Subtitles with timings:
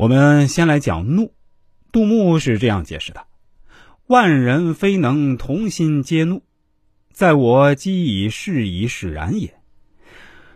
[0.00, 1.34] 我们先来讲怒。
[1.92, 3.26] 杜牧是这样解释的
[4.08, 6.40] ：“万人非能同心皆怒，
[7.12, 9.60] 在我机以事以使然也。”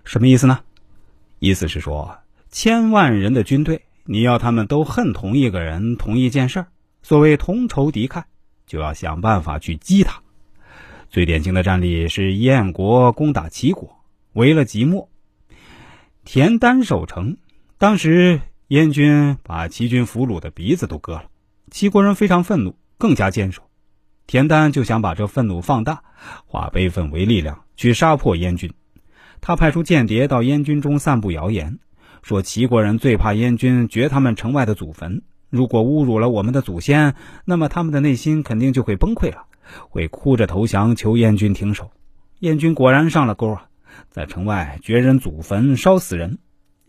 [0.02, 0.60] 什么意思呢？
[1.40, 6.66] 意思是说，千万人的军队，你要他们都恨同一个人、同一件事儿，
[7.02, 8.24] 所谓同仇敌忾，
[8.66, 10.22] 就要想办法去激他。
[11.10, 13.94] 最典型的战例是燕国攻打齐国，
[14.32, 15.10] 围了即墨，
[16.24, 17.36] 田单守城。
[17.76, 21.24] 当时燕军把齐军俘虏的鼻子都割了，
[21.70, 23.62] 齐国人非常愤怒，更加坚守。
[24.26, 26.02] 田单就想把这愤怒放大，
[26.46, 28.72] 化悲愤为力量，去杀破燕军。
[29.42, 31.78] 他派出间谍到燕军中散布谣言，
[32.22, 35.20] 说齐国人最怕燕军掘他们城外的祖坟，
[35.50, 39.44] 如果侮辱了我们的祖先，那么他们的内心肯定就会崩溃了，
[39.90, 41.90] 会哭着投降，求燕军停手。
[42.38, 43.66] 燕军果然上了钩啊，
[44.08, 46.38] 在城外掘人祖坟，烧死人。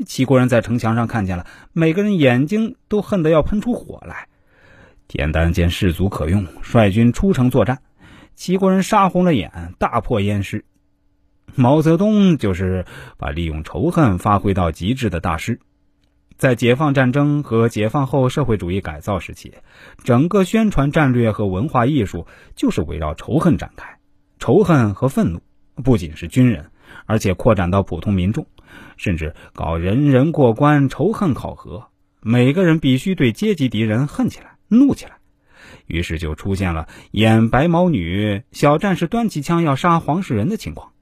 [0.03, 4.27] 齐国人在城墙上看见了，每个人眼睛都恨得要喷出火来。
[5.07, 7.79] 田单见士卒可用，率军出城作战，
[8.35, 10.65] 齐国人杀红了眼，大破燕师。
[11.53, 12.85] 毛泽东就是
[13.17, 15.61] 把利用仇恨发挥到极致的大师，
[16.35, 19.53] 在解放战争和解放后社会主义改造时期，
[20.03, 23.99] 整个宣传战略和文化艺术就是围绕仇恨展开。
[24.37, 25.41] 仇恨和愤怒
[25.81, 26.71] 不仅是军人，
[27.05, 28.47] 而且扩展到普通民众，
[28.97, 31.87] 甚至搞人人过关仇恨考核，
[32.21, 35.17] 每个人必须对阶级敌人恨起来、怒起来。
[35.87, 40.93] 于是就出现了演白毛女、小战士端起枪要杀黄世仁的情况。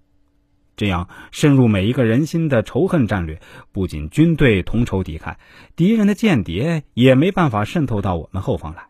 [0.75, 3.39] 这样深入每一个人心的仇恨战略，
[3.71, 5.35] 不仅军队同仇敌忾，
[5.75, 8.87] 敌人的间谍也没办法渗透到我们后方来。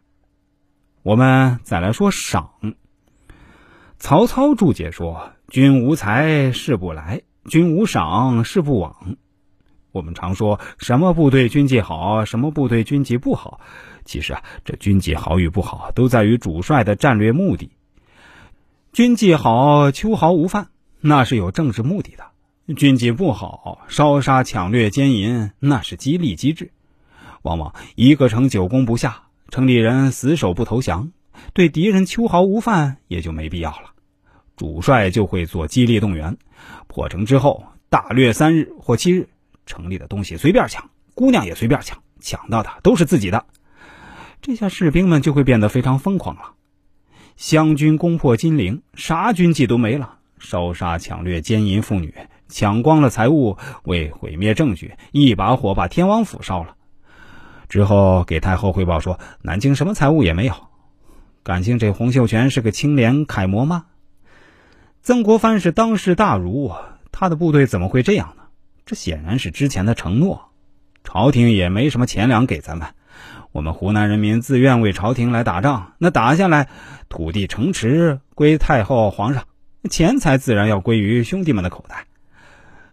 [1.01, 2.51] 我们再来说赏。
[3.97, 9.17] 曹操注解说：“君无才，事不来；军无赏，事不往。”
[9.91, 13.59] 我们常说什么部队军纪好，什么部队军纪不好。
[14.05, 17.69] 其实啊，这军纪好与不好，都在于主帅的战略目的。
[18.91, 20.69] 军纪好，秋毫无犯。
[20.99, 26.71] 那是有政治目的的，军纪不好，烧杀抢掠奸淫，那是激励机制。
[27.43, 31.11] 往往一个城久攻不下，城里人死守不投降，
[31.53, 33.92] 对敌人秋毫无犯，也就没必要了。
[34.55, 36.37] 主帅就会做激励动员，
[36.87, 39.27] 破城之后大掠三日或七日，
[39.65, 43.45] 城里的东西随便抢，姑娘也随便抢，抢到的都是自己的。
[44.41, 46.53] 这下士兵们就会变得非常疯狂了。
[47.35, 50.19] 湘军攻破金陵，啥军纪都没了。
[50.37, 52.13] 烧杀抢掠、奸淫妇女，
[52.49, 56.75] 抢光了财物，为毁灭证据，一把火把天王府烧了。
[57.69, 60.53] 之后给太后汇报说，南京什么财物也没有。
[61.43, 63.85] 感情这洪秀全是个清廉楷模吗？
[65.03, 66.71] 曾国藩是当世大儒，
[67.11, 68.43] 他的部队怎么会这样呢？
[68.85, 70.51] 这显然是之前的承诺。
[71.03, 72.87] 朝廷也没什么钱粮给咱们，
[73.51, 76.69] 我们湖南人民自愿为朝廷来打仗，那打下来，
[77.09, 79.43] 土地城池归太后皇上。
[79.89, 82.05] 钱财自然要归于兄弟们的口袋，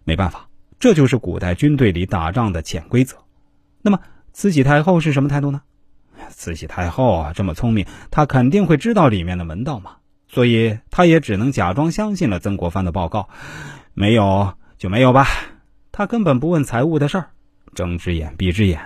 [0.03, 0.49] 没办法，
[0.81, 3.19] 这就是古代军队里打仗的潜规则。
[3.83, 4.01] 那么，
[4.33, 5.63] 慈禧太后是什么态度呢？
[6.31, 9.99] 慈禧太后，这么聪明，她肯定会知道里面的门道嘛，
[10.33, 13.29] 所以他也只能假装相信了曾国藩的报告，
[13.95, 15.27] 没有就没有吧。
[15.91, 17.31] 他根本不问财务的事儿，
[17.75, 18.81] 睁只眼闭只眼，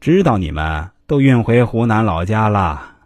[0.00, 2.97] 知道你们都运回湖南老家了。